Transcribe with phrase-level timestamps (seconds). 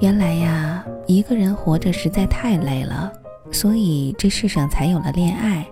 [0.00, 3.12] 原来呀，一个人活着实在太累了，
[3.52, 5.66] 所以这世上才有了恋爱。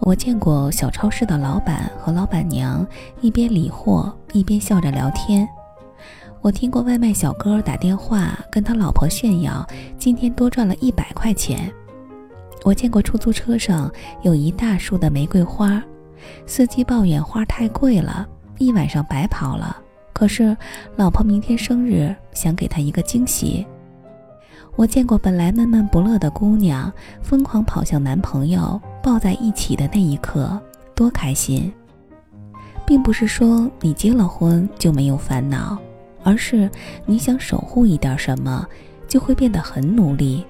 [0.00, 2.86] 我见过小超市的老板和老板娘
[3.20, 5.48] 一边理货一边笑着聊天。
[6.40, 9.66] 我听过外卖小哥打电话跟他老婆炫耀
[9.98, 11.68] 今天多赚了一百块钱。
[12.62, 13.90] 我见过出租车上
[14.22, 15.82] 有一大束的玫瑰花，
[16.46, 18.24] 司机抱怨花太贵了，
[18.58, 19.76] 一晚上白跑了。
[20.18, 20.56] 可是
[20.96, 23.64] 老婆明天生日，想给他一个惊喜。
[24.74, 30.60] 我见过本来闷闷不乐的姑娘，疯狂跑向男朋友，抱在一起的那一刻，
[30.92, 31.72] 多开心。
[32.84, 35.78] 并不是说你结了婚就没有烦恼。
[36.24, 36.68] 而是
[37.06, 38.66] 你想守护一点什么，
[39.06, 40.44] 就会变得很努力，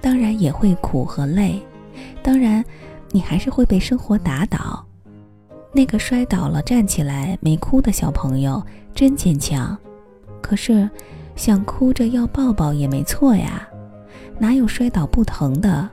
[0.00, 1.60] 当然也会苦和累，
[2.22, 2.64] 当然，
[3.10, 4.82] 你还是会被生活打倒。
[5.76, 8.62] 那个摔倒了站起来没哭的小朋友
[8.94, 9.76] 真坚强，
[10.40, 10.88] 可是
[11.36, 13.68] 想哭着要抱抱也没错呀，
[14.38, 15.86] 哪有摔倒不疼的？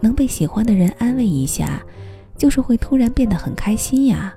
[0.00, 1.82] 能被喜欢的人安慰一下，
[2.38, 4.34] 就是会突然变得很开心呀。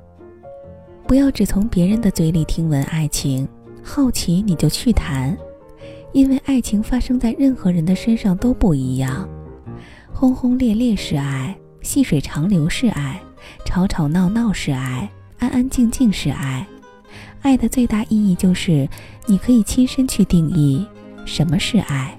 [1.08, 3.48] 不要只从别人的嘴里听闻爱情。
[3.82, 5.36] 好奇你就去谈，
[6.12, 9.26] 因为爱情发生在任何人的身上都不一样。
[10.12, 13.22] 轰轰烈烈是爱，细水长流是爱，
[13.66, 16.66] 吵吵闹闹是爱，安安静静是爱。
[17.42, 18.88] 爱的最大意义就是，
[19.26, 20.86] 你可以亲身去定义
[21.26, 22.18] 什么是爱。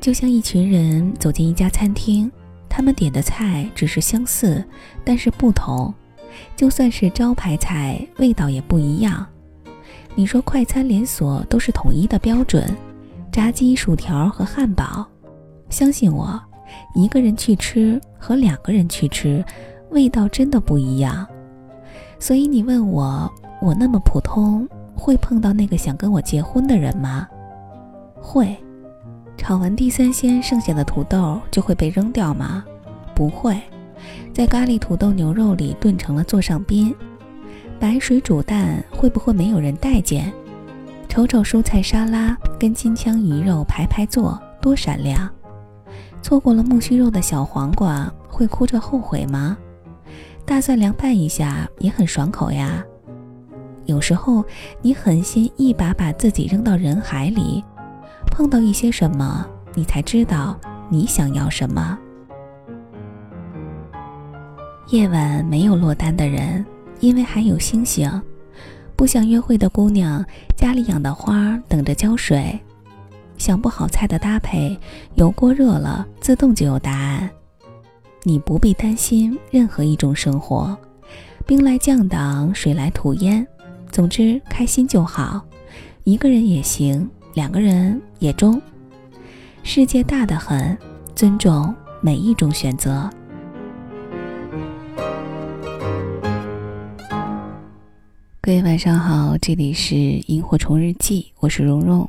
[0.00, 2.30] 就像一群人走进一家餐厅，
[2.68, 4.62] 他们点的菜只是相似，
[5.04, 5.92] 但是不同。
[6.56, 9.24] 就算是招牌菜，味道也不一样。
[10.16, 12.68] 你说快餐连锁都是统一的标准，
[13.30, 15.06] 炸鸡、薯条和汉堡，
[15.70, 16.40] 相信我，
[16.94, 19.44] 一个人去吃和两个人去吃，
[19.94, 21.26] 味道真的不一样。
[22.18, 27.26] 所以你问我，我那么普通，会碰到那个想跟我结婚的人吗？
[28.20, 28.54] 会。
[29.36, 32.64] 炒完地三鲜剩下的土豆就会被扔掉吗？
[33.14, 33.58] 不会。
[34.32, 36.94] 在咖喱土豆牛肉里炖成了座上宾。
[37.80, 40.32] 白水煮蛋会不会没有人待见？
[41.08, 45.28] 瞅瞅蔬菜沙拉跟金枪鱼肉排排坐，多闪亮！
[46.22, 49.56] 错过了木须肉的小黄瓜会哭着后悔吗？
[50.44, 52.84] 大蒜凉拌一下也很爽口呀。
[53.86, 54.44] 有时候
[54.82, 57.62] 你狠心一把把自己扔到人海里，
[58.30, 61.98] 碰到一些什么，你才知道你想要什么。
[64.88, 66.64] 夜晚没有落单的人。
[67.00, 68.08] 因为还有星星，
[68.96, 70.24] 不想约会的姑娘，
[70.56, 72.58] 家里养的花等着浇水；
[73.36, 74.78] 想不好菜的搭配，
[75.16, 77.28] 油锅热了自动就有答案。
[78.26, 80.74] 你不必担心任何一种生活，
[81.44, 83.46] 兵来将挡，水来土掩。
[83.90, 85.42] 总之开心就好，
[86.04, 88.60] 一个人也行，两个人也中。
[89.62, 90.74] 世界大得很，
[91.14, 93.10] 尊重每一种选择。
[98.40, 102.08] 各位晚上好，这里是萤火虫日记，我是蓉蓉。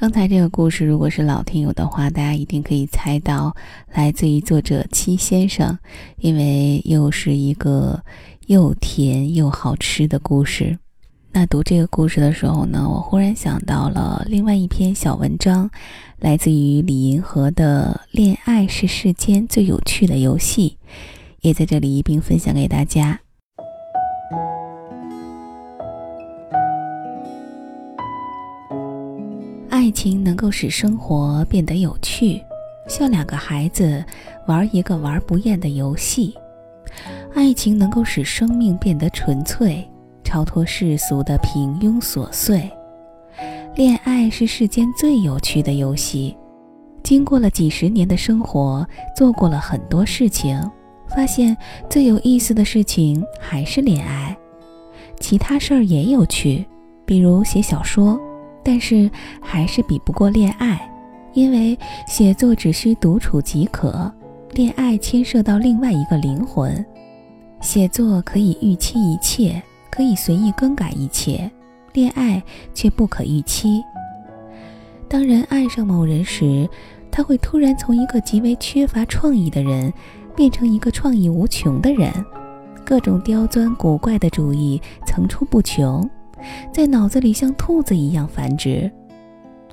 [0.00, 3.54] 刚才这个故事，如果是老听友的话，大家一定可以猜到，
[3.92, 5.78] 来自于作者七先生，
[6.20, 8.02] 因为又是一个
[8.46, 10.78] 又甜又好吃的故事。
[11.32, 15.70] 那读这个故事的时候呢，我忽然想到了另外一篇小文章，
[16.18, 20.78] 来自于李银河的《恋爱是世间最有趣的游戏》，
[21.42, 23.20] 也在这里一并分享给大家。
[29.90, 32.40] 爱情能够使生活变得有趣，
[32.86, 34.04] 像两个孩子
[34.46, 36.32] 玩一个玩不厌的游戏。
[37.34, 39.84] 爱情能够使生命变得纯粹，
[40.22, 42.70] 超脱世俗的平庸琐碎。
[43.74, 46.36] 恋爱是世间最有趣的游戏。
[47.02, 48.86] 经过了几十年的生活，
[49.16, 50.56] 做过了很多事情，
[51.08, 51.56] 发现
[51.88, 54.36] 最有意思的事情还是恋爱。
[55.18, 56.64] 其他事儿也有趣，
[57.04, 58.16] 比如写小说。
[58.62, 59.10] 但是
[59.40, 60.80] 还是比不过恋爱，
[61.32, 64.12] 因为写作只需独处即可，
[64.52, 66.84] 恋爱牵涉到另外一个灵魂。
[67.60, 71.50] 写作可以预期一切，可以随意更改一切，
[71.92, 72.42] 恋爱
[72.74, 73.82] 却不可预期。
[75.08, 76.68] 当人爱上某人时，
[77.10, 79.92] 他会突然从一个极为缺乏创意的人，
[80.36, 82.12] 变成一个创意无穷的人，
[82.84, 86.08] 各种刁钻古怪的主意层出不穷。
[86.72, 88.90] 在脑子里像兔子一样繁殖。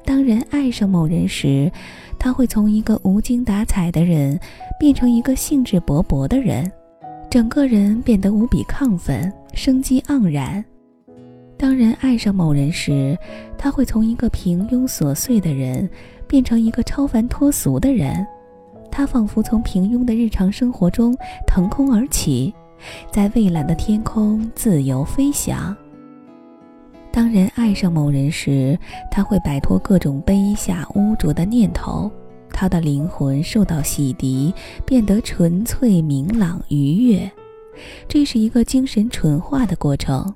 [0.06, 1.72] 当人爱上某人时，
[2.18, 4.40] 他会从一个无精打采的人
[4.80, 6.72] 变成一个兴致勃勃的人，
[7.30, 10.64] 整个人变得无比亢奋、生机盎然。
[11.58, 13.18] 当人爱上某人时，
[13.58, 15.90] 他会从一个平庸琐碎的人
[16.28, 18.26] 变成一个超凡脱俗的人。
[18.90, 21.16] 他仿佛从平庸的日常生活中
[21.46, 22.54] 腾空而起，
[23.12, 25.76] 在蔚蓝的天空自由飞翔。
[27.18, 28.78] 当人爱上某人时，
[29.10, 32.12] 他会摆脱各种卑下污浊的念头，
[32.54, 34.54] 他的灵魂受到洗涤，
[34.86, 37.32] 变得纯粹、明朗、愉悦。
[38.08, 40.32] 这是一个精神纯化的过程。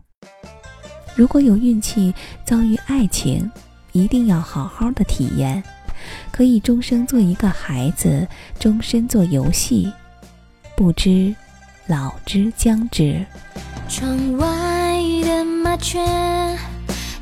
[1.13, 2.11] 如果有运气
[2.43, 3.51] 遭遇爱情，
[3.91, 5.63] 一定要好好的体验，
[6.31, 9.87] 可以终生做一个孩子，终身做游戏。
[10.75, 11.35] 不知
[11.85, 13.23] 老之将至。
[13.87, 15.99] 窗外的麻雀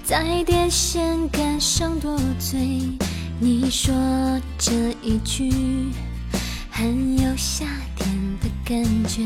[0.10, 2.60] 在电线杆上多嘴，
[3.40, 3.94] 你说
[4.58, 4.74] 这
[5.04, 5.52] 一句
[6.72, 7.64] 很有夏
[7.96, 8.10] 天
[8.42, 9.22] 的感觉。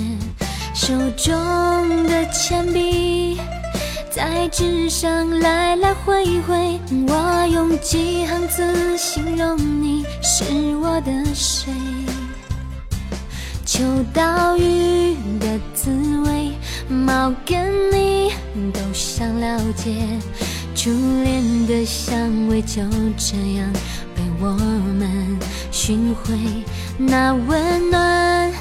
[0.75, 3.39] 手中的铅笔
[4.11, 6.77] 在纸上来来回回，
[7.07, 10.43] 我用几行字形容你是
[10.81, 11.71] 我的谁。
[13.65, 13.81] 秋
[14.13, 15.89] 刀鱼的滋
[16.25, 16.51] 味，
[16.89, 18.33] 猫跟你
[18.73, 19.95] 都想了解，
[20.83, 20.91] 初
[21.23, 22.81] 恋的香味就
[23.15, 23.71] 这样
[24.13, 25.39] 被我们
[25.71, 26.37] 寻回，
[26.97, 28.51] 那温暖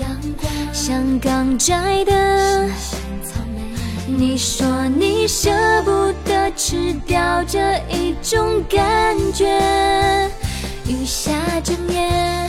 [0.00, 0.08] 阳
[0.40, 0.50] 光。
[0.72, 2.66] 像刚摘的
[3.22, 3.60] 草莓
[4.06, 5.50] 你说你舍
[5.82, 7.60] 不得吃掉这
[7.90, 9.46] 一种感觉。
[10.86, 12.48] 雨下整夜，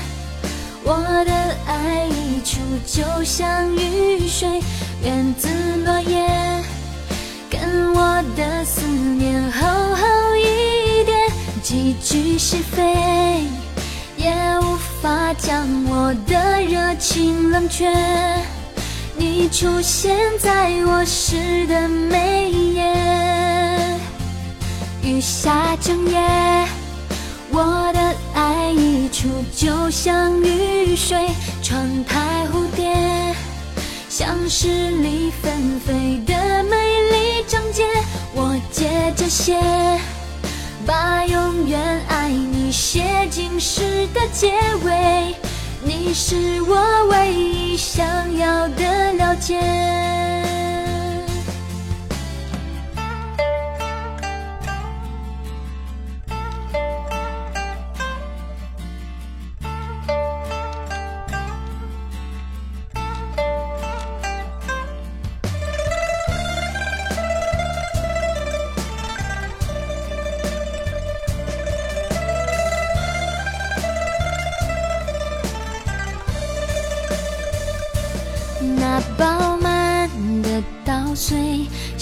[0.85, 0.95] 我
[1.25, 1.33] 的
[1.67, 4.61] 爱溢出，就像雨水
[5.03, 5.49] 源自
[5.83, 6.78] 落叶，跟
[7.93, 11.15] 我的思念厚厚一叠，
[11.61, 13.47] 几句是非。
[14.17, 17.89] 也无法将我的热情冷却。
[19.15, 23.97] 你出现在我诗的每一页，
[25.01, 26.19] 雨下整夜，
[27.49, 27.99] 我的
[28.33, 31.29] 爱溢出，就像雨水，
[31.61, 32.93] 窗台蝴蝶，
[34.09, 35.93] 像十里纷飞
[39.29, 39.59] 接着写。
[40.85, 44.53] 把永远爱你写进诗的结
[44.83, 45.35] 尾，
[45.83, 50.48] 你是我唯一想要的了解。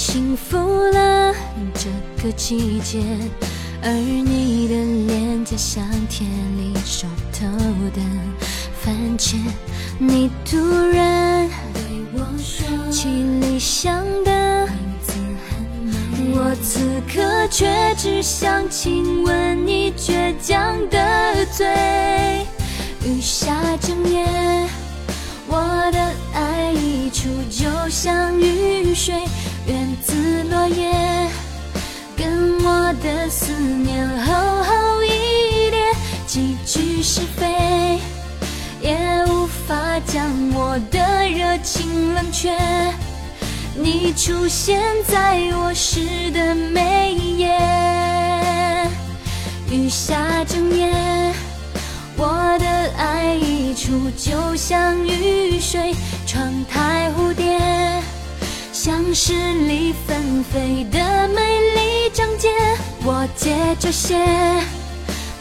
[0.09, 0.57] 幸福
[0.93, 1.33] 了
[1.73, 1.89] 这
[2.23, 3.03] 个季节，
[3.83, 4.73] 而你的
[5.05, 7.45] 脸颊像田里熟透
[7.93, 8.01] 的
[8.81, 9.35] 番茄。
[9.99, 10.57] 你突
[10.93, 11.81] 然对
[12.13, 15.11] 我说，起理想的名字
[15.49, 16.79] 很美，我此
[17.13, 21.67] 刻却只想亲吻你倔强的嘴。
[23.03, 24.25] 雨下整夜。
[25.49, 25.57] 我
[25.93, 29.15] 的爱溢出，就像雨水
[30.69, 31.29] 夜，
[32.15, 35.93] 跟我的思念厚厚一叠，
[36.25, 37.99] 几句是非
[38.81, 38.97] 也
[39.27, 42.57] 无法将我的热情冷却。
[43.75, 48.89] 你出现在我诗的每一页，
[49.69, 50.91] 雨下整夜。
[52.19, 52.65] 我的
[52.97, 55.93] 爱溢出，就像雨水，
[56.25, 57.55] 窗台蝴蝶，
[58.87, 62.47] 像诗里纷飞的美丽章节
[63.03, 64.15] 我接着写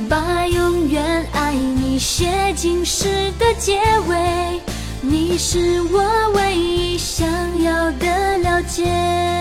[0.08, 4.60] 把永远爱你写进诗的结尾
[5.00, 7.24] 你是我唯一想
[7.62, 9.35] 要的了解。